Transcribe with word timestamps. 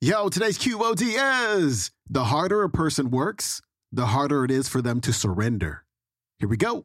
Yo, 0.00 0.28
today's 0.28 0.56
QOD 0.56 1.16
is 1.58 1.90
the 2.08 2.22
harder 2.26 2.62
a 2.62 2.70
person 2.70 3.10
works, 3.10 3.60
the 3.90 4.06
harder 4.06 4.44
it 4.44 4.50
is 4.52 4.68
for 4.68 4.80
them 4.80 5.00
to 5.00 5.12
surrender. 5.12 5.82
Here 6.38 6.48
we 6.48 6.56
go. 6.56 6.84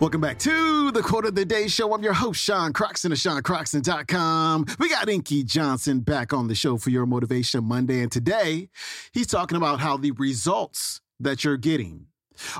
Welcome 0.00 0.20
back 0.20 0.38
to 0.38 0.92
the 0.92 1.02
Quote 1.02 1.24
of 1.24 1.34
the 1.34 1.44
Day 1.44 1.66
Show. 1.66 1.92
I'm 1.92 2.04
your 2.04 2.12
host, 2.12 2.40
Sean 2.40 2.72
Croxton 2.72 3.10
of 3.10 3.18
SeanCroxton.com. 3.18 4.66
We 4.78 4.88
got 4.88 5.08
Inky 5.08 5.42
Johnson 5.42 5.98
back 5.98 6.32
on 6.32 6.46
the 6.46 6.54
show 6.54 6.76
for 6.76 6.90
your 6.90 7.04
Motivation 7.04 7.64
Monday. 7.64 8.00
And 8.00 8.12
today, 8.12 8.68
he's 9.10 9.26
talking 9.26 9.56
about 9.56 9.80
how 9.80 9.96
the 9.96 10.12
results 10.12 11.00
that 11.18 11.42
you're 11.42 11.56
getting 11.56 12.06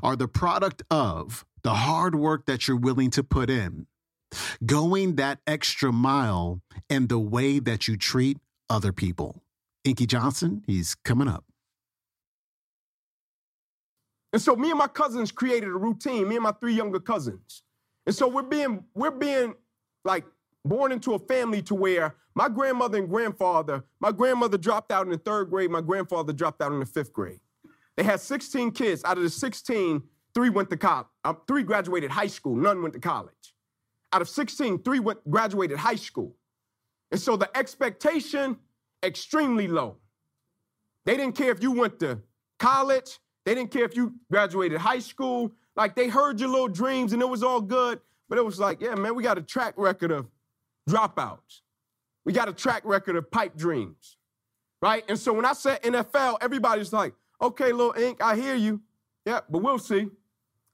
are 0.02 0.16
the 0.16 0.26
product 0.26 0.82
of 0.90 1.46
the 1.62 1.74
hard 1.74 2.16
work 2.16 2.46
that 2.46 2.66
you're 2.66 2.76
willing 2.76 3.10
to 3.10 3.22
put 3.22 3.50
in, 3.50 3.86
going 4.66 5.14
that 5.14 5.38
extra 5.46 5.92
mile, 5.92 6.60
and 6.90 7.08
the 7.08 7.20
way 7.20 7.60
that 7.60 7.86
you 7.86 7.96
treat 7.96 8.38
other 8.68 8.92
people. 8.92 9.44
Inky 9.84 10.06
Johnson, 10.06 10.64
he's 10.66 10.96
coming 10.96 11.28
up. 11.28 11.44
And 14.38 14.42
so 14.44 14.54
me 14.54 14.70
and 14.70 14.78
my 14.78 14.86
cousins 14.86 15.32
created 15.32 15.68
a 15.68 15.72
routine, 15.72 16.28
me 16.28 16.36
and 16.36 16.44
my 16.44 16.52
three 16.52 16.72
younger 16.72 17.00
cousins. 17.00 17.64
And 18.06 18.14
so 18.14 18.28
we're 18.28 18.44
being, 18.44 18.84
we're 18.94 19.10
being 19.10 19.56
like 20.04 20.24
born 20.64 20.92
into 20.92 21.14
a 21.14 21.18
family 21.18 21.60
to 21.62 21.74
where 21.74 22.14
my 22.36 22.48
grandmother 22.48 22.98
and 22.98 23.08
grandfather, 23.08 23.82
my 23.98 24.12
grandmother 24.12 24.56
dropped 24.56 24.92
out 24.92 25.06
in 25.06 25.10
the 25.10 25.18
third 25.18 25.50
grade, 25.50 25.72
my 25.72 25.80
grandfather 25.80 26.32
dropped 26.32 26.62
out 26.62 26.70
in 26.70 26.78
the 26.78 26.86
fifth 26.86 27.12
grade. 27.12 27.40
They 27.96 28.04
had 28.04 28.20
16 28.20 28.70
kids. 28.70 29.02
Out 29.02 29.16
of 29.16 29.24
the 29.24 29.28
16, 29.28 30.04
three 30.36 30.50
went 30.50 30.70
to 30.70 30.76
college. 30.76 31.08
Uh, 31.24 31.34
three 31.48 31.64
graduated 31.64 32.12
high 32.12 32.28
school, 32.28 32.54
none 32.54 32.80
went 32.80 32.94
to 32.94 33.00
college. 33.00 33.56
Out 34.12 34.22
of 34.22 34.28
16, 34.28 34.84
three 34.84 35.00
went, 35.00 35.28
graduated 35.28 35.78
high 35.78 35.96
school. 35.96 36.36
And 37.10 37.20
so 37.20 37.36
the 37.36 37.50
expectation, 37.58 38.56
extremely 39.02 39.66
low. 39.66 39.96
They 41.06 41.16
didn't 41.16 41.34
care 41.34 41.50
if 41.50 41.60
you 41.60 41.72
went 41.72 41.98
to 41.98 42.20
college, 42.60 43.18
they 43.44 43.54
didn't 43.54 43.70
care 43.70 43.84
if 43.84 43.96
you 43.96 44.14
graduated 44.30 44.78
high 44.78 44.98
school. 44.98 45.52
Like 45.76 45.94
they 45.94 46.08
heard 46.08 46.40
your 46.40 46.48
little 46.48 46.68
dreams 46.68 47.12
and 47.12 47.22
it 47.22 47.28
was 47.28 47.42
all 47.42 47.60
good. 47.60 48.00
But 48.28 48.38
it 48.38 48.44
was 48.44 48.58
like, 48.58 48.80
yeah, 48.80 48.94
man, 48.94 49.14
we 49.14 49.22
got 49.22 49.38
a 49.38 49.42
track 49.42 49.74
record 49.76 50.10
of 50.10 50.26
dropouts. 50.88 51.62
We 52.24 52.32
got 52.32 52.48
a 52.48 52.52
track 52.52 52.82
record 52.84 53.16
of 53.16 53.30
pipe 53.30 53.56
dreams. 53.56 54.16
Right? 54.82 55.04
And 55.08 55.18
so 55.18 55.32
when 55.32 55.44
I 55.44 55.54
said 55.54 55.82
NFL, 55.82 56.38
everybody's 56.40 56.92
like, 56.92 57.14
okay, 57.40 57.72
little 57.72 57.94
ink, 57.94 58.22
I 58.22 58.36
hear 58.36 58.54
you. 58.54 58.80
Yeah, 59.24 59.40
but 59.48 59.62
we'll 59.62 59.78
see. 59.78 60.08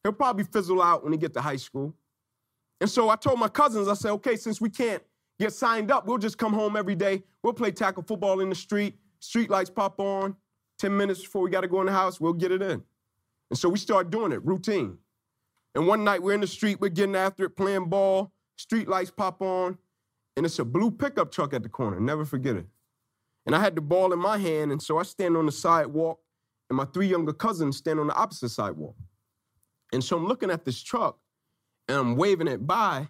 He'll 0.03 0.13
probably 0.13 0.45
fizzle 0.45 0.83
out 0.83 1.03
when 1.03 1.13
he 1.13 1.19
get 1.19 1.33
to 1.35 1.41
high 1.41 1.57
school. 1.57 1.95
And 2.81 2.91
so 2.91 3.09
I 3.09 3.17
told 3.17 3.39
my 3.39 3.49
cousins, 3.49 3.89
I 3.89 3.95
said, 3.95 4.11
okay, 4.13 4.37
since 4.37 4.61
we 4.61 4.69
can't 4.69 5.03
get 5.39 5.53
signed 5.53 5.91
up, 5.91 6.07
we'll 6.07 6.19
just 6.19 6.39
come 6.39 6.53
home 6.53 6.77
every 6.77 6.95
day. 6.95 7.23
We'll 7.43 7.55
play 7.55 7.71
tackle 7.71 8.03
football 8.03 8.41
in 8.41 8.49
the 8.49 8.55
street. 8.55 8.97
Street 9.21 9.49
lights 9.49 9.71
pop 9.71 9.99
on. 10.01 10.37
10 10.79 10.97
minutes 10.97 11.21
before 11.21 11.43
we 11.43 11.51
got 11.51 11.63
to 11.63 11.69
go 11.69 11.81
in 11.81 11.87
the 11.87 11.93
house, 11.93 12.21
we'll 12.21 12.33
get 12.33 12.53
it 12.53 12.63
in. 12.63 12.83
And 13.51 13.59
so 13.59 13.69
we 13.69 13.79
start 13.79 14.11
doing 14.11 14.33
it, 14.33 14.45
routine. 14.45 14.99
And 15.75 15.87
one 15.87 16.05
night 16.05 16.23
we're 16.23 16.35
in 16.35 16.41
the 16.41 16.47
street, 16.47 16.81
we're 16.81 16.89
getting 16.89 17.17
after 17.17 17.45
it, 17.45 17.57
playing 17.57 17.89
ball, 17.89 18.33
street 18.57 18.89
lights 18.89 19.11
pop 19.11 19.43
on, 19.43 19.79
and 20.37 20.47
it's 20.47 20.59
a 20.59 20.65
blue 20.65 20.91
pickup 20.91 21.31
truck 21.31 21.53
at 21.55 21.63
the 21.63 21.69
corner. 21.69 22.01
Never 22.01 22.25
forget 22.25 22.57
it. 22.57 22.67
And 23.47 23.55
I 23.55 23.61
had 23.61 23.75
the 23.75 23.81
ball 23.81 24.13
in 24.13 24.19
my 24.19 24.39
hand, 24.39 24.73
and 24.73 24.83
so 24.83 24.99
I 24.99 25.03
stand 25.03 25.37
on 25.37 25.47
the 25.47 25.53
sidewalk, 25.53 26.21
and 26.71 26.77
my 26.77 26.85
three 26.87 27.07
younger 27.07 27.33
cousins 27.33 27.77
stand 27.77 28.01
on 28.01 28.07
the 28.07 28.15
opposite 28.15 28.49
sidewalk. 28.49 28.97
And 29.93 30.03
so 30.03 30.17
I'm 30.17 30.27
looking 30.27 30.51
at 30.51 30.65
this 30.65 30.83
truck, 30.83 31.19
and 31.89 31.99
I'm 31.99 32.17
waving 32.17 32.49
it 32.49 32.67
by, 32.67 33.09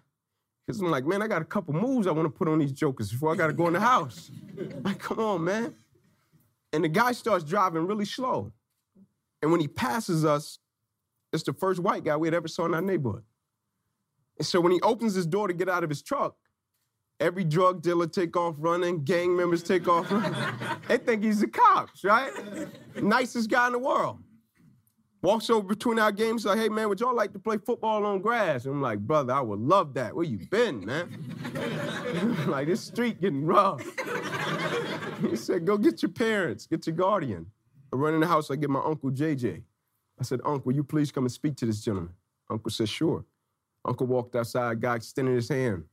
because 0.65 0.81
I'm 0.81 0.89
like, 0.89 1.05
man, 1.05 1.21
I 1.21 1.27
got 1.27 1.41
a 1.41 1.45
couple 1.45 1.73
moves 1.73 2.07
I 2.07 2.11
want 2.11 2.25
to 2.25 2.29
put 2.29 2.47
on 2.47 2.59
these 2.59 2.71
jokers 2.71 3.11
before 3.11 3.31
I 3.31 3.35
got 3.35 3.47
to 3.47 3.53
go 3.53 3.67
in 3.67 3.73
the 3.73 3.79
house. 3.79 4.31
like, 4.83 4.99
come 4.99 5.19
on, 5.19 5.43
man. 5.43 5.75
And 6.75 6.83
the 6.83 6.89
guy 6.89 7.13
starts 7.13 7.45
driving 7.45 7.87
really 7.87 8.03
slow. 8.03 8.51
And 9.41 9.49
when 9.49 9.61
he 9.61 9.67
passes 9.69 10.25
us, 10.25 10.59
it's 11.31 11.43
the 11.43 11.53
first 11.53 11.79
white 11.79 12.03
guy 12.03 12.17
we 12.17 12.27
had 12.27 12.33
ever 12.33 12.49
saw 12.49 12.65
in 12.65 12.73
our 12.73 12.81
neighborhood. 12.81 13.23
And 14.37 14.45
so 14.45 14.59
when 14.59 14.73
he 14.73 14.81
opens 14.81 15.13
his 15.13 15.25
door 15.25 15.47
to 15.47 15.53
get 15.53 15.69
out 15.69 15.85
of 15.85 15.89
his 15.89 16.01
truck, 16.01 16.35
every 17.21 17.45
drug 17.45 17.81
dealer 17.81 18.07
take 18.07 18.35
off 18.35 18.55
running, 18.57 19.05
gang 19.05 19.37
members 19.37 19.63
take 19.63 19.87
off 19.87 20.11
running. 20.11 20.35
they 20.89 20.97
think 20.97 21.23
he's 21.23 21.39
the 21.39 21.47
cops, 21.47 22.03
right? 22.03 22.33
Nicest 23.01 23.49
guy 23.49 23.67
in 23.67 23.71
the 23.71 23.79
world. 23.79 24.19
Walks 25.25 25.49
over 25.49 25.67
between 25.67 25.97
our 25.97 26.11
games, 26.11 26.45
like, 26.45 26.59
hey 26.59 26.69
man, 26.69 26.87
would 26.87 26.99
y'all 26.99 27.15
like 27.15 27.33
to 27.33 27.39
play 27.39 27.57
football 27.57 28.05
on 28.05 28.21
grass? 28.21 28.65
And 28.65 28.75
I'm 28.75 28.81
like, 28.83 28.99
brother, 28.99 29.33
I 29.33 29.41
would 29.41 29.59
love 29.59 29.95
that. 29.95 30.15
Where 30.15 30.23
you 30.23 30.37
been, 30.51 30.85
man? 30.85 31.09
like 32.47 32.67
this 32.67 32.81
street 32.81 33.19
getting 33.19 33.43
rough. 33.43 33.81
he 35.27 35.35
said, 35.35 35.65
Go 35.65 35.79
get 35.79 36.03
your 36.03 36.11
parents, 36.11 36.67
get 36.67 36.85
your 36.85 36.95
guardian. 36.95 37.47
I 37.91 37.95
run 37.95 38.13
in 38.13 38.19
the 38.19 38.27
house, 38.27 38.51
I 38.51 38.55
get 38.55 38.69
my 38.69 38.83
uncle 38.85 39.09
JJ. 39.09 39.63
I 40.19 40.23
said, 40.23 40.41
Uncle, 40.45 40.61
will 40.65 40.75
you 40.75 40.83
please 40.83 41.11
come 41.11 41.23
and 41.23 41.31
speak 41.31 41.55
to 41.55 41.65
this 41.65 41.81
gentleman? 41.81 42.13
Uncle 42.47 42.69
said, 42.69 42.87
Sure. 42.87 43.25
Uncle 43.83 44.05
walked 44.05 44.35
outside, 44.35 44.79
guy 44.79 44.97
extended 44.97 45.33
his 45.33 45.49
hand. 45.49 45.85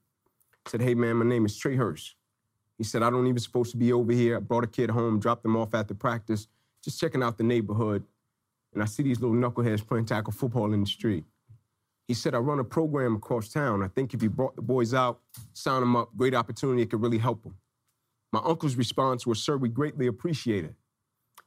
Said, 0.67 0.83
Hey 0.83 0.93
man, 0.93 1.17
my 1.17 1.25
name 1.25 1.47
is 1.47 1.57
Trey 1.57 1.77
Hurst. 1.77 2.17
He 2.77 2.85
said, 2.85 3.03
I 3.03 3.09
don't 3.09 3.27
even 3.27 3.39
supposed 3.39 3.71
to 3.71 3.79
be 3.79 3.95
over 3.95 4.13
here. 4.13 4.37
I 4.37 4.41
brought 4.41 4.65
a 4.65 4.67
kid 4.67 4.91
home, 4.91 5.19
dropped 5.19 5.43
him 5.43 5.57
off 5.57 5.75
after 5.75 5.95
practice, 5.95 6.49
just 6.85 7.01
checking 7.01 7.23
out 7.23 7.39
the 7.39 7.45
neighborhood. 7.45 8.05
And 8.73 8.83
I 8.83 8.87
see 8.87 9.03
these 9.03 9.21
little 9.21 9.37
knuckleheads 9.37 9.87
playing 9.87 10.07
tackle 10.07 10.33
football 10.33 10.73
in 10.73 10.81
the 10.81 10.87
street. 10.87 11.25
He 12.09 12.15
said, 12.15 12.35
I 12.35 12.39
run 12.39 12.59
a 12.59 12.65
program 12.65 13.17
across 13.17 13.49
town. 13.49 13.83
I 13.83 13.89
think 13.89 14.13
if 14.15 14.23
you 14.23 14.31
brought 14.31 14.57
the 14.57 14.63
boys 14.63 14.93
out, 14.93 15.21
sign 15.53 15.81
them 15.81 15.95
up, 15.95 16.11
great 16.17 16.35
opportunity, 16.35 16.83
it 16.83 16.91
could 16.91 17.01
really 17.01 17.19
help 17.19 17.43
them. 17.43 17.57
My 18.33 18.41
uncle's 18.45 18.77
response 18.77 19.27
was, 19.27 19.43
Sir, 19.43 19.57
we 19.57 19.69
greatly 19.69 20.07
appreciate 20.07 20.65
it. 20.65 20.75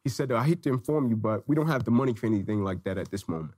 He 0.03 0.09
said, 0.09 0.31
I 0.31 0.45
hate 0.45 0.61
to 0.63 0.69
inform 0.69 1.09
you, 1.09 1.15
but 1.15 1.47
we 1.47 1.55
don't 1.55 1.67
have 1.67 1.83
the 1.83 1.91
money 1.91 2.13
for 2.13 2.27
anything 2.27 2.63
like 2.63 2.83
that 2.83 2.97
at 2.97 3.09
this 3.09 3.27
moment. 3.27 3.55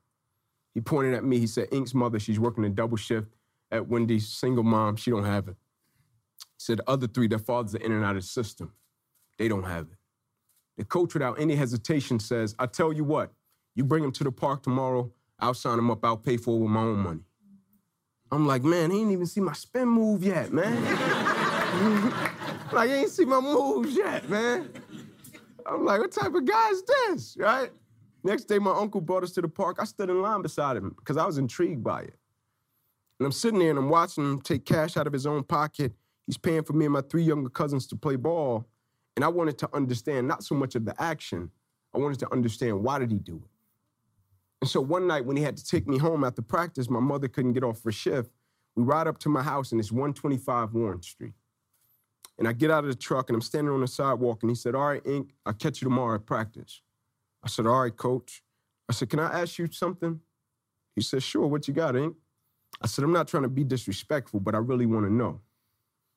He 0.74 0.82
pointed 0.82 1.14
at 1.14 1.24
me. 1.24 1.40
He 1.40 1.48
said, 1.48 1.68
Ink's 1.72 1.94
mother, 1.94 2.20
she's 2.20 2.40
working 2.40 2.64
a 2.64 2.70
double 2.70 2.98
shift 2.98 3.28
at 3.72 3.88
Wendy's, 3.88 4.28
single 4.28 4.64
mom, 4.64 4.96
she 4.96 5.12
don't 5.12 5.26
have 5.26 5.48
it. 5.48 5.56
He 6.40 6.60
said, 6.60 6.80
the 6.80 6.90
other 6.90 7.08
three, 7.08 7.28
their 7.28 7.40
fathers 7.40 7.76
are 7.76 7.80
in 7.80 7.92
and 7.92 8.04
out 8.04 8.16
of 8.16 8.22
the 8.24 8.28
system. 8.28 8.74
They 9.38 9.48
don't 9.48 9.64
have 9.64 9.88
it. 9.92 9.98
The 10.78 10.86
coach, 10.86 11.14
without 11.14 11.40
any 11.40 11.56
hesitation, 11.56 12.20
says, 12.20 12.56
I 12.58 12.68
tell 12.68 12.94
you 12.94 13.04
what, 13.04 13.32
you 13.78 13.84
bring 13.84 14.04
him 14.04 14.12
to 14.12 14.24
the 14.24 14.32
park 14.32 14.64
tomorrow, 14.64 15.12
I'll 15.40 15.54
sign 15.54 15.78
him 15.78 15.92
up, 15.92 16.04
I'll 16.04 16.18
pay 16.18 16.38
for 16.38 16.58
it 16.58 16.62
with 16.62 16.72
my 16.72 16.82
own 16.82 17.00
money. 17.00 17.22
I'm 18.32 18.48
like, 18.48 18.64
man, 18.64 18.90
he 18.90 19.02
ain't 19.02 19.12
even 19.12 19.28
see 19.28 19.40
my 19.40 19.54
spin 19.54 19.88
move 19.88 20.24
yet, 20.24 20.52
man. 20.52 22.14
Like, 22.74 22.90
you 22.90 22.96
ain't 22.98 23.10
see 23.10 23.24
my 23.24 23.40
moves 23.40 23.96
yet, 23.96 24.30
man. 24.30 24.70
I'm 25.66 25.86
like, 25.86 26.02
what 26.02 26.12
type 26.12 26.34
of 26.34 26.44
guy 26.44 26.70
is 26.70 26.84
this, 26.84 27.38
right? 27.40 27.72
Next 28.26 28.44
day, 28.44 28.60
my 28.60 28.72
uncle 28.72 29.00
brought 29.00 29.24
us 29.24 29.32
to 29.34 29.42
the 29.42 29.48
park. 29.48 29.78
I 29.80 29.86
stood 29.86 30.10
in 30.10 30.22
line 30.22 30.42
beside 30.42 30.76
him 30.76 30.94
because 30.98 31.16
I 31.16 31.26
was 31.26 31.38
intrigued 31.38 31.82
by 31.82 32.02
it. 32.02 32.14
And 33.20 33.26
I'm 33.26 33.32
sitting 33.32 33.60
there 33.60 33.70
and 33.70 33.80
I'm 33.80 33.90
watching 33.90 34.26
him 34.26 34.42
take 34.42 34.66
cash 34.66 34.98
out 34.98 35.08
of 35.08 35.14
his 35.14 35.26
own 35.26 35.44
pocket. 35.44 35.94
He's 36.26 36.38
paying 36.38 36.64
for 36.64 36.74
me 36.74 36.86
and 36.86 36.94
my 36.94 37.02
three 37.02 37.24
younger 37.24 37.50
cousins 37.50 37.88
to 37.88 37.96
play 37.96 38.18
ball. 38.18 38.66
And 39.16 39.24
I 39.24 39.30
wanted 39.30 39.58
to 39.60 39.70
understand 39.74 40.28
not 40.28 40.44
so 40.44 40.54
much 40.54 40.76
of 40.76 40.84
the 40.84 41.02
action, 41.02 41.50
I 41.96 42.00
wanted 42.00 42.20
to 42.20 42.32
understand 42.34 42.84
why 42.84 43.00
did 43.00 43.12
he 43.12 43.18
do 43.18 43.38
it? 43.38 43.57
And 44.62 44.70
so 44.70 44.82
one 44.82 45.08
night 45.08 45.26
when 45.26 45.38
he 45.38 45.44
had 45.44 45.58
to 45.58 45.66
take 45.66 45.88
me 45.88 45.98
home 45.98 46.24
after 46.24 46.42
practice, 46.42 46.90
my 46.90 47.00
mother 47.00 47.28
couldn't 47.28 47.54
get 47.54 47.64
off 47.64 47.80
for 47.80 47.92
shift. 47.92 48.32
We 48.76 48.84
ride 48.84 49.08
up 49.08 49.20
to 49.20 49.30
my 49.30 49.44
house 49.44 49.72
and 49.72 49.80
it's 49.80 49.92
125 49.92 50.74
Warren 50.74 51.02
Street. 51.02 51.34
And 52.38 52.48
I 52.48 52.54
get 52.54 52.70
out 52.70 52.84
of 52.84 52.90
the 52.90 52.96
truck 52.96 53.30
and 53.30 53.36
I'm 53.36 53.42
standing 53.42 53.74
on 53.74 53.82
the 53.82 53.88
sidewalk 53.88 54.44
and 54.44 54.52
he 54.52 54.56
said, 54.56 54.76
All 54.76 54.88
right, 54.88 55.02
Ink, 55.06 55.34
I'll 55.46 55.54
catch 55.54 55.82
you 55.82 55.86
tomorrow 55.86 56.16
at 56.16 56.26
practice. 56.26 56.82
I 57.44 57.48
said, 57.48 57.66
All 57.66 57.82
right, 57.82 57.96
coach. 57.96 58.44
I 58.90 58.94
said, 58.94 59.10
Can 59.10 59.20
I 59.20 59.42
ask 59.42 59.58
you 59.58 59.72
something? 59.72 60.20
He 60.96 61.02
said, 61.02 61.24
Sure, 61.24 61.48
what 61.48 61.68
you 61.68 61.74
got, 61.74 61.96
Ink? 61.96 62.16
I 62.82 62.88
said, 62.88 63.04
I'm 63.04 63.14
not 63.14 63.28
trying 63.28 63.44
to 63.44 63.50
be 63.50 63.64
disrespectful, 63.64 64.40
but 64.40 64.54
I 64.54 64.60
really 64.60 64.86
want 64.86 65.06
to 65.06 65.14
know. 65.14 65.42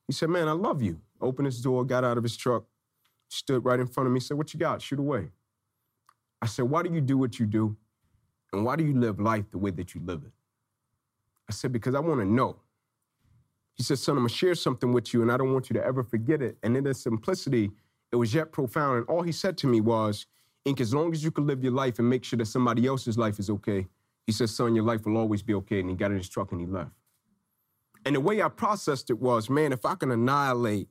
He 0.07 0.13
said, 0.13 0.29
Man, 0.29 0.49
I 0.49 0.53
love 0.53 0.83
you. 0.83 1.01
Opened 1.21 1.47
his 1.47 1.61
door, 1.61 1.85
got 1.85 2.05
out 2.05 2.19
of 2.19 2.23
his 2.23 2.37
truck, 2.37 2.65
stood 3.29 3.65
right 3.65 3.81
in 3.81 3.87
front 3.87 4.07
of 4.07 4.13
me, 4.13 4.21
said, 4.21 4.37
What 4.37 4.53
you 4.53 4.61
got? 4.61 4.83
Shoot 4.83 4.99
away. 4.99 5.31
I 6.43 6.47
said, 6.47 6.67
Why 6.67 6.83
do 6.83 6.93
you 6.93 7.01
do 7.01 7.17
what 7.17 7.39
you 7.39 7.47
do? 7.47 7.77
And 8.53 8.65
why 8.65 8.77
do 8.77 8.85
you 8.85 8.99
live 8.99 9.21
life 9.21 9.45
the 9.51 9.59
way 9.59 9.71
that 9.71 9.95
you 9.95 10.01
live 10.05 10.23
it? 10.25 10.33
I 11.49 11.53
said, 11.53 11.73
Because 11.73 11.95
I 11.95 12.01
want 12.01 12.21
to 12.21 12.27
know. 12.27 12.57
He 13.75 13.83
said, 13.83 13.99
Son, 13.99 14.17
I'm 14.17 14.23
going 14.23 14.29
to 14.29 14.35
share 14.35 14.55
something 14.55 14.93
with 14.93 15.15
you, 15.15 15.23
and 15.23 15.31
I 15.31 15.37
don't 15.37 15.53
want 15.53 15.71
you 15.71 15.75
to 15.75 15.85
ever 15.85 16.03
forget 16.03 16.43
it. 16.43 16.59
And 16.63 16.77
in 16.77 16.87
its 16.87 17.01
simplicity, 17.01 17.71
it 18.13 18.17
was 18.17 18.35
yet 18.35 18.53
profound. 18.53 18.99
And 18.99 19.07
all 19.07 19.23
he 19.23 19.33
said 19.33 19.57
to 19.59 19.67
me 19.67 19.81
was, 19.81 20.27
Ink, 20.65 20.81
as 20.81 20.93
long 20.93 21.13
as 21.13 21.25
you 21.25 21.31
can 21.31 21.47
live 21.47 21.63
your 21.63 21.73
life 21.73 21.99
and 21.99 22.09
make 22.09 22.25
sure 22.25 22.37
that 22.39 22.47
somebody 22.47 22.87
else's 22.87 23.17
life 23.17 23.39
is 23.39 23.49
okay, 23.49 23.87
he 24.27 24.33
said, 24.33 24.51
son, 24.51 24.75
your 24.75 24.85
life 24.85 25.07
will 25.07 25.17
always 25.17 25.43
be 25.43 25.55
okay. 25.55 25.81
And 25.81 25.89
he 25.89 25.97
got 25.97 26.11
in 26.11 26.19
his 26.19 26.29
truck 26.29 26.53
and 26.53 26.61
he 26.61 26.67
left. 26.67 26.91
And 28.05 28.15
the 28.15 28.21
way 28.21 28.43
I 28.43 28.49
processed 28.49 29.11
it 29.11 29.19
was, 29.19 29.51
man, 29.51 29.73
if 29.73 29.85
I 29.85 29.95
can 29.95 30.11
annihilate 30.11 30.89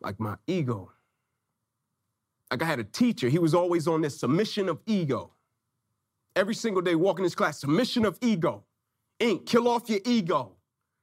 like 0.00 0.20
my 0.20 0.36
ego, 0.46 0.92
like 2.50 2.62
I 2.62 2.66
had 2.66 2.78
a 2.78 2.84
teacher, 2.84 3.28
he 3.28 3.38
was 3.38 3.54
always 3.54 3.88
on 3.88 4.02
this 4.02 4.20
submission 4.20 4.68
of 4.68 4.78
ego. 4.86 5.32
Every 6.36 6.54
single 6.54 6.82
day 6.82 6.94
walking 6.94 7.24
this 7.24 7.34
class, 7.34 7.60
submission 7.60 8.04
of 8.04 8.18
ego. 8.20 8.64
Ink, 9.20 9.46
kill 9.46 9.66
off 9.66 9.88
your 9.88 10.00
ego, 10.04 10.52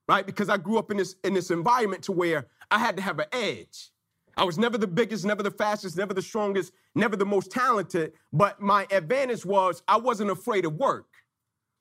right? 0.08 0.24
Because 0.24 0.48
I 0.48 0.58
grew 0.58 0.78
up 0.78 0.92
in 0.92 0.98
this, 0.98 1.16
in 1.24 1.34
this 1.34 1.50
environment 1.50 2.04
to 2.04 2.12
where 2.12 2.46
I 2.70 2.78
had 2.78 2.96
to 2.98 3.02
have 3.02 3.18
an 3.18 3.26
edge. 3.34 3.90
I 4.38 4.44
was 4.44 4.60
never 4.60 4.78
the 4.78 4.86
biggest, 4.88 5.26
never 5.26 5.42
the 5.42 5.50
fastest, 5.50 5.98
never 5.98 6.14
the 6.14 6.22
strongest, 6.22 6.72
never 6.94 7.16
the 7.16 7.26
most 7.26 7.52
talented, 7.52 8.14
but 8.32 8.62
my 8.62 8.86
advantage 8.92 9.44
was 9.44 9.82
I 9.88 9.98
wasn't 9.98 10.30
afraid 10.30 10.66
of 10.66 10.76
work 10.76 11.08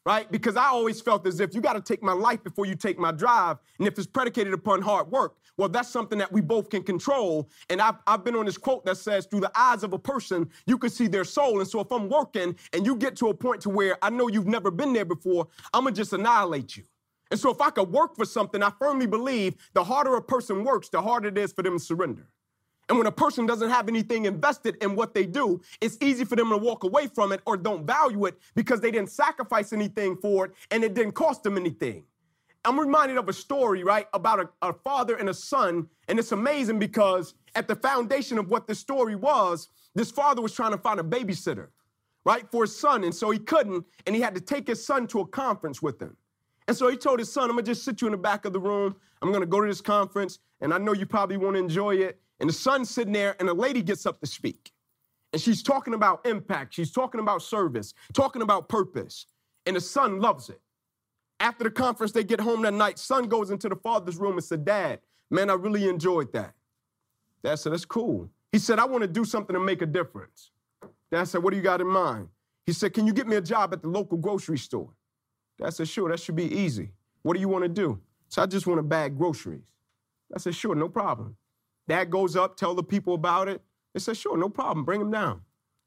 right? 0.05 0.31
Because 0.31 0.57
I 0.57 0.67
always 0.67 1.01
felt 1.01 1.27
as 1.27 1.41
if 1.41 1.55
you 1.55 1.61
got 1.61 1.75
to 1.75 1.81
take 1.81 2.03
my 2.03 2.13
life 2.13 2.43
before 2.43 2.67
you 2.67 2.75
take 2.75 2.99
my 2.99 3.13
drive. 3.13 3.59
And 3.79 3.87
if 3.87 3.97
it's 3.99 4.07
predicated 4.07 4.53
upon 4.53 4.83
hard 4.83 5.11
work, 5.11 5.37
well, 5.57 5.69
that's 5.69 5.89
something 5.89 6.19
that 6.19 6.33
we 6.33 6.41
both 6.41 6.71
can 6.71 6.83
control. 6.83 7.49
And 7.71 7.81
I've, 7.81 7.97
I've 8.07 8.25
been 8.25 8.35
on 8.35 8.47
this 8.47 8.59
quote 8.59 8.85
that 8.87 8.97
says, 8.97 9.27
through 9.27 9.41
the 9.41 9.53
eyes 9.55 9.83
of 9.83 9.93
a 9.93 9.99
person, 9.99 10.49
you 10.67 10.79
can 10.79 10.91
see 10.91 11.07
their 11.07 11.25
soul. 11.25 11.61
And 11.61 11.69
so 11.69 11.81
if 11.81 11.93
I'm 11.93 12.09
working 12.09 12.57
and 12.73 12.87
you 12.87 12.97
get 12.97 13.17
to 13.17 13.29
a 13.29 13.35
point 13.35 13.61
to 13.63 13.71
where 13.71 13.97
I 14.03 14.11
know 14.11 14.29
you've 14.29 14.47
never 14.47 14.71
been 14.71 14.93
there 14.93 15.05
before, 15.05 15.47
I'm 15.73 15.85
going 15.85 15.95
to 15.95 16.01
just 16.01 16.13
annihilate 16.13 16.77
you. 16.77 16.85
And 17.31 17.39
so 17.39 17.51
if 17.51 17.61
I 17.61 17.71
could 17.71 17.91
work 17.91 18.17
for 18.17 18.25
something, 18.25 18.63
I 18.63 18.73
firmly 18.79 19.07
believe 19.07 19.55
the 19.73 19.85
harder 19.85 20.17
a 20.17 20.23
person 20.23 20.65
works, 20.65 20.89
the 20.89 21.01
harder 21.01 21.29
it 21.29 21.39
is 21.39 21.53
for 21.53 21.63
them 21.63 21.79
to 21.79 21.85
surrender. 21.85 22.29
And 22.89 22.99
when 22.99 23.07
a 23.07 23.13
person 23.13 23.47
doesn't 23.47 23.71
have 23.71 23.89
anything 23.89 24.27
invested 24.27 24.77
in 24.83 24.97
what 24.97 25.15
they 25.15 25.25
do, 25.25 25.61
it's 25.81 25.97
easy 26.01 26.25
for 26.25 26.37
them 26.37 26.51
to 26.51 26.57
walk 26.57 26.85
away 26.85 27.07
from 27.07 27.33
it 27.33 27.41
or 27.47 27.57
don't 27.57 27.87
value 27.87 28.27
it 28.27 28.39
because 28.55 28.81
they 28.81 28.91
didn't 28.91 29.11
sacrifice 29.11 29.73
anything 29.73 30.17
for 30.17 30.47
it 30.47 30.53
and 30.71 30.85
it 30.85 30.95
didn't 30.95 31.13
cost 31.13 31.43
them 31.43 31.57
anything. 31.57 32.05
I'm 32.65 32.79
reminded 32.79 33.17
of 33.17 33.29
a 33.29 33.33
story, 33.33 33.83
right, 33.83 34.07
about 34.13 34.41
a, 34.41 34.69
a 34.69 34.73
father 34.73 35.17
and 35.17 35.29
a 35.29 35.35
son. 35.35 35.89
And 36.09 36.19
it's 36.19 36.33
amazing 36.33 36.79
because 36.79 37.35
at 37.55 37.67
the 37.67 37.75
foundation 37.75 38.39
of 38.39 38.51
what 38.51 38.67
this 38.67 38.79
story 38.79 39.17
was, 39.17 39.69
this 39.95 40.11
father 40.11 40.41
was 40.41 40.55
trying 40.55 40.71
to 40.73 40.79
find 40.79 41.01
a 41.01 41.03
babysitter, 41.03 41.69
right, 42.25 42.49
for 42.51 42.63
his 42.63 42.77
son. 42.77 43.05
And 43.05 43.15
so 43.15 43.31
he 43.31 43.39
couldn't, 43.39 43.85
and 44.07 44.15
he 44.15 44.23
had 44.23 44.35
to 44.35 44.41
take 44.41 44.69
his 44.69 44.85
son 44.85 45.07
to 45.09 45.21
a 45.21 45.27
conference 45.27 45.83
with 45.83 46.01
him. 46.01 46.17
And 46.69 46.77
so 46.77 46.89
he 46.89 46.97
told 46.97 47.19
his 47.19 47.33
son, 47.33 47.45
I'm 47.45 47.57
gonna 47.57 47.63
just 47.63 47.85
sit 47.85 48.01
you 48.01 48.07
in 48.07 48.13
the 48.13 48.19
back 48.19 48.45
of 48.45 48.53
the 48.53 48.61
room. 48.61 48.95
I'm 49.21 49.33
gonna 49.33 49.47
go 49.47 49.61
to 49.61 49.67
this 49.67 49.81
conference, 49.81 50.39
and 50.61 50.73
I 50.73 50.79
know 50.79 50.93
you 50.93 51.07
probably 51.07 51.37
won't 51.37 51.57
enjoy 51.57 51.97
it. 51.97 52.21
And 52.43 52.49
the 52.51 52.55
son's 52.55 52.91
sitting 52.91 53.13
there, 53.13 53.37
and 53.39 53.49
a 53.49 53.55
lady 53.55 53.83
gets 53.83 54.05
up 54.05 54.21
to 54.21 54.27
speak. 54.27 54.73
And 55.33 55.41
she's 55.41 55.63
talking 55.63 55.95
about 55.95 56.27
impact, 56.27 56.75
she's 56.75 56.91
talking 56.91 57.21
about 57.21 57.41
service, 57.41 57.95
talking 58.13 58.43
about 58.43 58.69
purpose. 58.69 59.27
And 59.65 59.77
the 59.77 59.81
son 59.81 60.21
loves 60.21 60.51
it. 60.51 60.61
After 61.39 61.63
the 61.63 61.71
conference, 61.71 62.11
they 62.11 62.25
get 62.25 62.41
home 62.41 62.63
that 62.63 62.75
night. 62.75 62.99
Son 62.99 63.29
goes 63.29 63.51
into 63.51 63.69
the 63.69 63.77
father's 63.77 64.17
room 64.17 64.33
and 64.33 64.43
said, 64.43 64.65
Dad, 64.65 64.99
man, 65.31 65.51
I 65.51 65.55
really 65.55 65.89
enjoyed 65.89 66.33
that. 66.33 66.55
Dad 67.45 67.61
said, 67.61 67.73
That's 67.73 67.85
cool. 67.85 68.29
He 68.51 68.59
said, 68.59 68.81
I 68.81 68.87
want 68.87 69.03
to 69.03 69.09
do 69.09 69.25
something 69.25 69.55
to 69.55 69.61
make 69.61 69.81
a 69.81 69.87
difference. 69.87 70.51
Dad 71.13 71.25
said, 71.29 71.45
What 71.45 71.53
do 71.53 71.57
you 71.57 71.63
got 71.63 71.81
in 71.81 71.87
mind? 71.87 72.27
He 72.67 72.73
said, 72.73 72.93
Can 72.93 73.07
you 73.07 73.13
get 73.13 73.29
me 73.29 73.37
a 73.37 73.41
job 73.41 73.73
at 73.73 73.83
the 73.83 73.89
local 73.89 74.19
grocery 74.19 74.59
store? 74.59 74.91
Dad 75.61 75.71
said, 75.75 75.87
Sure, 75.89 76.11
that 76.11 76.19
should 76.19 76.37
be 76.37 76.53
easy. 76.53 76.91
What 77.23 77.35
do 77.35 77.41
you 77.41 77.49
want 77.49 77.63
to 77.63 77.69
do? 77.69 78.01
So 78.29 78.43
I 78.43 78.47
just 78.47 78.67
want 78.67 78.79
to 78.79 78.83
bag 78.83 79.17
groceries. 79.17 79.63
I 80.35 80.41
said, 80.41 80.57
Sure, 80.57 80.75
no 80.75 80.89
problem. 80.89 81.37
Dad 81.89 82.11
goes 82.11 82.37
up, 82.37 82.57
tell 82.57 82.75
the 82.75 82.83
people 82.83 83.15
about 83.15 83.49
it. 83.49 83.63
They 83.95 84.01
said, 84.01 84.17
sure, 84.17 84.37
no 84.37 84.49
problem, 84.49 84.85
bring 84.85 85.01
him 85.01 85.11
down. 85.11 85.43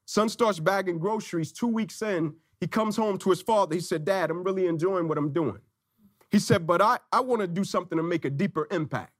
Son 0.05 0.29
starts 0.29 0.59
bagging 0.59 0.99
groceries. 0.99 1.51
Two 1.51 1.67
weeks 1.67 2.01
in, 2.01 2.35
he 2.59 2.67
comes 2.67 2.95
home 2.95 3.17
to 3.19 3.29
his 3.29 3.41
father. 3.41 3.73
He 3.73 3.81
said, 3.81 4.05
Dad, 4.05 4.29
I'm 4.29 4.43
really 4.43 4.67
enjoying 4.67 5.07
what 5.07 5.17
I'm 5.17 5.33
doing. 5.33 5.59
He 6.29 6.39
said, 6.39 6.67
but 6.67 6.81
I, 6.81 6.99
I 7.11 7.21
want 7.21 7.41
to 7.41 7.47
do 7.47 7.63
something 7.63 7.97
to 7.97 8.03
make 8.03 8.25
a 8.25 8.29
deeper 8.29 8.67
impact. 8.69 9.13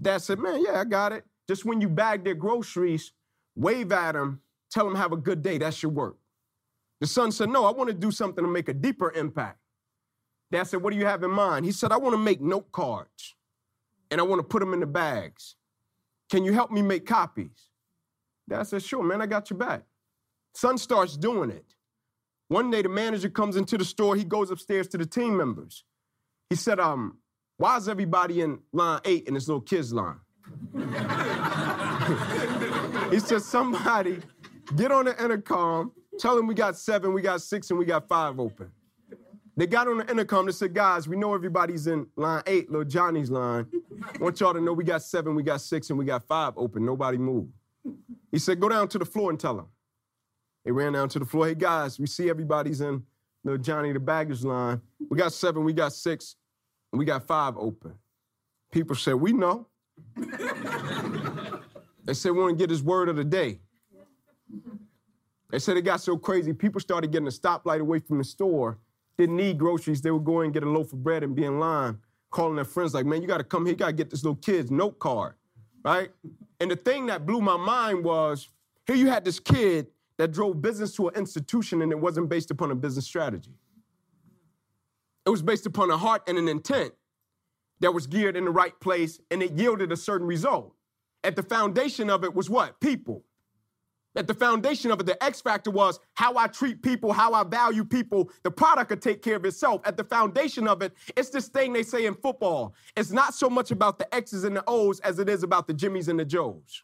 Dad 0.00 0.18
said, 0.18 0.38
man, 0.38 0.62
yeah, 0.64 0.80
I 0.80 0.84
got 0.84 1.12
it. 1.12 1.24
Just 1.48 1.64
when 1.64 1.80
you 1.80 1.88
bag 1.88 2.24
their 2.24 2.34
groceries, 2.34 3.12
wave 3.54 3.92
at 3.92 4.12
them, 4.12 4.40
tell 4.70 4.84
them 4.84 4.94
have 4.94 5.12
a 5.12 5.16
good 5.16 5.42
day. 5.42 5.58
That's 5.58 5.82
your 5.82 5.92
work. 5.92 6.16
The 7.00 7.06
son 7.06 7.32
said, 7.32 7.50
no, 7.50 7.64
I 7.64 7.72
want 7.72 7.88
to 7.88 7.94
do 7.94 8.10
something 8.10 8.44
to 8.44 8.50
make 8.50 8.68
a 8.68 8.74
deeper 8.74 9.12
impact. 9.12 9.58
Dad 10.50 10.64
said, 10.64 10.82
what 10.82 10.92
do 10.92 10.98
you 10.98 11.06
have 11.06 11.22
in 11.22 11.30
mind? 11.30 11.66
He 11.66 11.72
said, 11.72 11.92
I 11.92 11.96
want 11.96 12.14
to 12.14 12.18
make 12.18 12.40
note 12.40 12.70
cards 12.72 13.34
and 14.10 14.20
I 14.20 14.24
want 14.24 14.40
to 14.40 14.44
put 14.44 14.60
them 14.60 14.74
in 14.74 14.80
the 14.80 14.86
bags. 14.86 15.56
Can 16.30 16.44
you 16.44 16.52
help 16.52 16.70
me 16.70 16.82
make 16.82 17.06
copies? 17.06 17.70
Dad 18.48 18.64
said, 18.64 18.82
Sure, 18.82 19.02
man, 19.02 19.20
I 19.20 19.26
got 19.26 19.50
your 19.50 19.58
back. 19.58 19.82
Son 20.54 20.78
starts 20.78 21.16
doing 21.16 21.50
it. 21.50 21.74
One 22.48 22.70
day 22.70 22.82
the 22.82 22.88
manager 22.88 23.28
comes 23.28 23.56
into 23.56 23.76
the 23.76 23.84
store, 23.84 24.14
he 24.14 24.24
goes 24.24 24.50
upstairs 24.50 24.86
to 24.88 24.98
the 24.98 25.06
team 25.06 25.36
members. 25.36 25.84
He 26.48 26.56
said, 26.56 26.78
um, 26.78 27.18
why 27.58 27.76
is 27.76 27.88
everybody 27.88 28.40
in 28.40 28.60
line 28.72 29.00
eight 29.04 29.26
in 29.26 29.34
this 29.34 29.48
little 29.48 29.60
kid's 29.60 29.92
line? 29.92 30.20
he 33.10 33.18
said, 33.18 33.42
somebody 33.42 34.20
get 34.76 34.92
on 34.92 35.06
the 35.06 35.22
intercom, 35.22 35.90
tell 36.20 36.36
them 36.36 36.46
we 36.46 36.54
got 36.54 36.78
seven, 36.78 37.12
we 37.12 37.20
got 37.20 37.42
six, 37.42 37.70
and 37.70 37.78
we 37.78 37.84
got 37.84 38.08
five 38.08 38.38
open. 38.38 38.70
They 39.56 39.66
got 39.66 39.88
on 39.88 39.98
the 39.98 40.10
intercom. 40.10 40.46
They 40.46 40.52
said, 40.52 40.74
guys, 40.74 41.08
we 41.08 41.16
know 41.16 41.34
everybody's 41.34 41.86
in 41.86 42.06
line 42.14 42.42
eight, 42.46 42.70
little 42.70 42.84
Johnny's 42.84 43.30
line. 43.30 43.66
Want 44.20 44.40
y'all 44.40 44.54
to 44.54 44.60
know 44.60 44.72
we 44.72 44.84
got 44.84 45.02
seven, 45.02 45.34
we 45.34 45.42
got 45.42 45.60
six, 45.60 45.90
and 45.90 45.98
we 45.98 46.04
got 46.04 46.26
five 46.26 46.54
open. 46.56 46.84
Nobody 46.84 47.18
moved. 47.18 47.52
He 48.30 48.38
said, 48.38 48.60
go 48.60 48.68
down 48.68 48.88
to 48.88 48.98
the 48.98 49.04
floor 49.04 49.30
and 49.30 49.38
tell 49.38 49.56
them. 49.56 49.68
They 50.64 50.72
ran 50.72 50.92
down 50.94 51.08
to 51.10 51.18
the 51.18 51.24
floor. 51.24 51.46
Hey, 51.46 51.54
guys, 51.54 51.98
we 51.98 52.06
see 52.06 52.28
everybody's 52.28 52.80
in 52.80 53.04
the 53.44 53.56
Johnny 53.56 53.92
the 53.92 54.00
baggage 54.00 54.42
line. 54.42 54.80
We 55.08 55.16
got 55.16 55.32
seven, 55.32 55.64
we 55.64 55.72
got 55.72 55.92
six, 55.92 56.36
and 56.92 56.98
we 56.98 57.04
got 57.04 57.26
five 57.26 57.56
open. 57.56 57.94
People 58.72 58.96
said, 58.96 59.14
we 59.14 59.32
know. 59.32 59.68
they 62.04 62.14
said, 62.14 62.32
we 62.32 62.40
want 62.40 62.58
to 62.58 62.62
get 62.62 62.70
his 62.70 62.82
word 62.82 63.08
of 63.08 63.16
the 63.16 63.24
day. 63.24 63.60
They 65.50 65.60
said 65.60 65.76
it 65.76 65.82
got 65.82 66.00
so 66.00 66.16
crazy, 66.16 66.52
people 66.52 66.80
started 66.80 67.12
getting 67.12 67.28
a 67.28 67.30
stoplight 67.30 67.80
away 67.80 68.00
from 68.00 68.18
the 68.18 68.24
store 68.24 68.78
didn't 69.16 69.36
need 69.36 69.58
groceries, 69.58 70.02
they 70.02 70.10
would 70.10 70.24
go 70.24 70.40
and 70.40 70.52
get 70.52 70.62
a 70.62 70.68
loaf 70.68 70.92
of 70.92 71.02
bread 71.02 71.22
and 71.22 71.34
be 71.34 71.44
in 71.44 71.58
line, 71.58 71.98
calling 72.30 72.56
their 72.56 72.64
friends 72.64 72.94
like, 72.94 73.06
man, 73.06 73.22
you 73.22 73.28
got 73.28 73.38
to 73.38 73.44
come 73.44 73.64
here, 73.64 73.72
you 73.72 73.78
got 73.78 73.86
to 73.86 73.92
get 73.92 74.10
this 74.10 74.24
little 74.24 74.36
kid's 74.36 74.70
note 74.70 74.98
card, 74.98 75.34
right? 75.84 76.10
And 76.60 76.70
the 76.70 76.76
thing 76.76 77.06
that 77.06 77.26
blew 77.26 77.40
my 77.40 77.56
mind 77.56 78.04
was 78.04 78.48
here 78.86 78.96
you 78.96 79.08
had 79.08 79.24
this 79.24 79.40
kid 79.40 79.88
that 80.18 80.32
drove 80.32 80.62
business 80.62 80.94
to 80.96 81.08
an 81.08 81.14
institution 81.14 81.82
and 81.82 81.92
it 81.92 81.98
wasn't 81.98 82.28
based 82.28 82.50
upon 82.50 82.70
a 82.70 82.74
business 82.74 83.04
strategy. 83.04 83.52
It 85.26 85.30
was 85.30 85.42
based 85.42 85.66
upon 85.66 85.90
a 85.90 85.98
heart 85.98 86.22
and 86.28 86.38
an 86.38 86.48
intent 86.48 86.94
that 87.80 87.92
was 87.92 88.06
geared 88.06 88.36
in 88.36 88.44
the 88.44 88.50
right 88.50 88.78
place 88.80 89.20
and 89.30 89.42
it 89.42 89.52
yielded 89.52 89.92
a 89.92 89.96
certain 89.96 90.26
result. 90.26 90.72
At 91.24 91.36
the 91.36 91.42
foundation 91.42 92.08
of 92.08 92.24
it 92.24 92.34
was 92.34 92.48
what? 92.48 92.80
People. 92.80 93.24
At 94.16 94.26
the 94.26 94.34
foundation 94.34 94.90
of 94.90 95.00
it, 95.00 95.06
the 95.06 95.22
X 95.22 95.42
factor 95.42 95.70
was 95.70 96.00
how 96.14 96.38
I 96.38 96.46
treat 96.46 96.82
people, 96.82 97.12
how 97.12 97.34
I 97.34 97.44
value 97.44 97.84
people. 97.84 98.30
The 98.44 98.50
product 98.50 98.88
could 98.88 99.02
take 99.02 99.22
care 99.22 99.36
of 99.36 99.44
itself. 99.44 99.82
At 99.84 99.98
the 99.98 100.04
foundation 100.04 100.66
of 100.66 100.80
it, 100.82 100.94
it's 101.16 101.28
this 101.28 101.48
thing 101.48 101.74
they 101.74 101.82
say 101.82 102.06
in 102.06 102.14
football. 102.14 102.74
It's 102.96 103.12
not 103.12 103.34
so 103.34 103.50
much 103.50 103.70
about 103.70 103.98
the 103.98 104.12
X's 104.14 104.44
and 104.44 104.56
the 104.56 104.64
O's 104.66 105.00
as 105.00 105.18
it 105.18 105.28
is 105.28 105.42
about 105.42 105.66
the 105.66 105.74
Jimmys 105.74 106.08
and 106.08 106.18
the 106.18 106.24
Joes. 106.24 106.82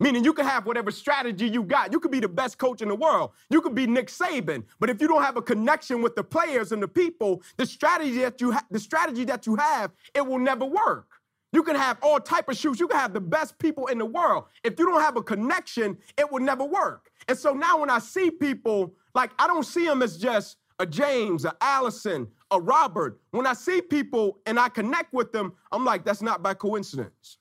Meaning 0.00 0.24
you 0.24 0.32
can 0.32 0.46
have 0.46 0.66
whatever 0.66 0.90
strategy 0.90 1.48
you 1.48 1.62
got. 1.62 1.92
You 1.92 2.00
could 2.00 2.10
be 2.10 2.20
the 2.20 2.28
best 2.28 2.58
coach 2.58 2.82
in 2.82 2.88
the 2.88 2.94
world. 2.94 3.30
You 3.50 3.60
could 3.60 3.74
be 3.74 3.86
Nick 3.86 4.08
Saban. 4.08 4.64
But 4.80 4.90
if 4.90 5.00
you 5.00 5.08
don't 5.08 5.22
have 5.22 5.36
a 5.36 5.42
connection 5.42 6.02
with 6.02 6.16
the 6.16 6.24
players 6.24 6.72
and 6.72 6.82
the 6.82 6.88
people, 6.88 7.42
the 7.56 7.66
strategy 7.66 8.18
that 8.18 8.40
you 8.40 8.52
ha- 8.52 8.66
the 8.70 8.80
strategy 8.80 9.24
that 9.24 9.46
you 9.46 9.56
have, 9.56 9.92
it 10.14 10.26
will 10.26 10.40
never 10.40 10.64
work. 10.66 11.13
You 11.54 11.62
can 11.62 11.76
have 11.76 11.98
all 12.02 12.18
type 12.18 12.48
of 12.48 12.56
shoes. 12.56 12.80
You 12.80 12.88
can 12.88 12.98
have 12.98 13.14
the 13.14 13.20
best 13.20 13.58
people 13.60 13.86
in 13.86 13.98
the 13.98 14.04
world. 14.04 14.46
If 14.64 14.76
you 14.76 14.86
don't 14.86 15.00
have 15.00 15.16
a 15.16 15.22
connection, 15.22 15.96
it 16.18 16.30
will 16.30 16.40
never 16.40 16.64
work. 16.64 17.10
And 17.28 17.38
so 17.38 17.52
now 17.52 17.78
when 17.78 17.90
I 17.90 18.00
see 18.00 18.28
people, 18.30 18.94
like 19.14 19.30
I 19.38 19.46
don't 19.46 19.62
see 19.62 19.86
them 19.86 20.02
as 20.02 20.18
just 20.18 20.56
a 20.80 20.86
James, 20.86 21.44
a 21.44 21.54
Allison, 21.60 22.26
a 22.50 22.60
Robert. 22.60 23.20
When 23.30 23.46
I 23.46 23.52
see 23.52 23.80
people 23.80 24.40
and 24.46 24.58
I 24.58 24.68
connect 24.68 25.12
with 25.12 25.30
them, 25.30 25.52
I'm 25.70 25.84
like, 25.84 26.04
that's 26.04 26.22
not 26.22 26.42
by 26.42 26.54
coincidence. 26.54 27.38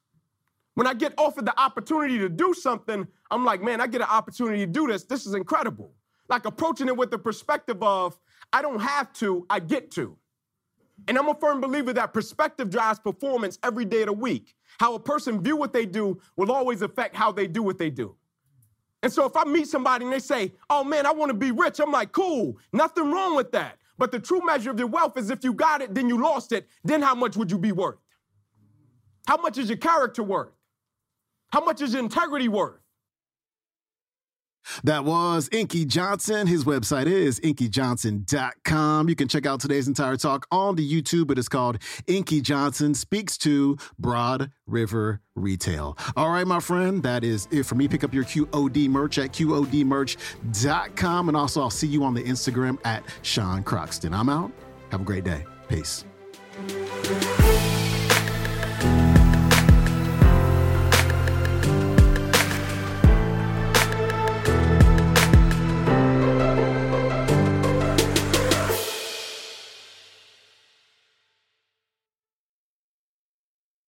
When 0.75 0.85
I 0.85 0.93
get 0.93 1.15
offered 1.17 1.45
the 1.45 1.59
opportunity 1.59 2.19
to 2.19 2.29
do 2.29 2.53
something, 2.53 3.07
I'm 3.31 3.43
like, 3.43 3.63
man, 3.63 3.81
I 3.81 3.87
get 3.87 4.01
an 4.01 4.07
opportunity 4.09 4.59
to 4.59 4.71
do 4.71 4.85
this. 4.85 5.05
This 5.05 5.25
is 5.25 5.33
incredible. 5.33 5.91
Like 6.29 6.45
approaching 6.45 6.87
it 6.87 6.95
with 6.95 7.09
the 7.09 7.17
perspective 7.17 7.81
of, 7.81 8.17
I 8.51 8.61
don't 8.61 8.79
have 8.79 9.11
to, 9.13 9.45
I 9.49 9.59
get 9.59 9.89
to. 9.91 10.17
And 11.07 11.17
I'm 11.17 11.27
a 11.27 11.35
firm 11.35 11.59
believer 11.59 11.93
that 11.93 12.13
perspective 12.13 12.69
drives 12.69 12.99
performance 12.99 13.59
every 13.63 13.85
day 13.85 14.01
of 14.01 14.07
the 14.07 14.13
week. 14.13 14.55
How 14.79 14.95
a 14.95 14.99
person 14.99 15.41
view 15.41 15.55
what 15.57 15.73
they 15.73 15.85
do 15.85 16.19
will 16.35 16.51
always 16.51 16.81
affect 16.81 17.15
how 17.15 17.31
they 17.31 17.47
do 17.47 17.61
what 17.61 17.77
they 17.77 17.89
do. 17.89 18.15
And 19.01 19.11
so 19.11 19.25
if 19.25 19.35
I 19.35 19.43
meet 19.43 19.67
somebody 19.67 20.05
and 20.05 20.13
they 20.13 20.19
say, 20.19 20.53
"Oh 20.69 20.83
man, 20.83 21.05
I 21.05 21.11
want 21.11 21.29
to 21.29 21.33
be 21.37 21.51
rich," 21.51 21.79
I'm 21.79 21.91
like, 21.91 22.13
"Cool, 22.13 22.57
nothing 22.71 23.11
wrong 23.11 23.35
with 23.35 23.51
that." 23.51 23.77
But 23.97 24.11
the 24.11 24.19
true 24.19 24.41
measure 24.45 24.71
of 24.71 24.79
your 24.79 24.87
wealth 24.87 25.17
is 25.17 25.29
if 25.29 25.43
you 25.43 25.53
got 25.53 25.81
it, 25.81 25.93
then 25.93 26.07
you 26.07 26.21
lost 26.21 26.51
it. 26.53 26.67
Then 26.83 27.01
how 27.01 27.13
much 27.13 27.35
would 27.35 27.51
you 27.51 27.57
be 27.57 27.71
worth? 27.73 27.99
How 29.27 29.37
much 29.37 29.57
is 29.57 29.69
your 29.69 29.77
character 29.77 30.23
worth? 30.23 30.53
How 31.51 31.63
much 31.63 31.81
is 31.81 31.93
your 31.93 32.01
integrity 32.01 32.47
worth? 32.47 32.82
That 34.83 35.05
was 35.05 35.49
Inky 35.51 35.85
Johnson. 35.85 36.47
His 36.47 36.63
website 36.63 37.07
is 37.07 37.39
inkyjohnson.com. 37.39 39.09
You 39.09 39.15
can 39.15 39.27
check 39.27 39.45
out 39.45 39.59
today's 39.59 39.87
entire 39.87 40.17
talk 40.17 40.47
on 40.51 40.75
the 40.75 40.89
YouTube. 40.89 41.31
It 41.31 41.37
is 41.37 41.49
called 41.49 41.77
Inky 42.07 42.41
Johnson 42.41 42.93
Speaks 42.93 43.37
to 43.39 43.77
Broad 43.99 44.51
River 44.67 45.21
Retail. 45.35 45.97
All 46.15 46.29
right, 46.29 46.47
my 46.47 46.59
friend, 46.59 47.01
that 47.03 47.23
is 47.23 47.47
it 47.51 47.63
for 47.63 47.75
me. 47.75 47.87
Pick 47.87 48.03
up 48.03 48.13
your 48.13 48.23
QOD 48.23 48.89
merch 48.89 49.17
at 49.17 49.31
QODmerch.com. 49.33 51.27
And 51.27 51.37
also, 51.37 51.61
I'll 51.61 51.69
see 51.69 51.87
you 51.87 52.03
on 52.03 52.13
the 52.13 52.23
Instagram 52.23 52.77
at 52.85 53.03
Sean 53.21 53.63
Croxton. 53.63 54.13
I'm 54.13 54.29
out. 54.29 54.51
Have 54.91 55.01
a 55.01 55.05
great 55.05 55.23
day. 55.23 55.45
Peace. 55.67 56.05